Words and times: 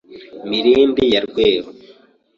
Mirindi 0.49 1.03
ya 1.13 1.19
Rweru 1.25 1.67